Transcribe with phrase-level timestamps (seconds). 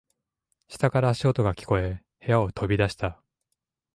[0.67, 3.21] 下から足音が聞こえ、部屋を飛び出した。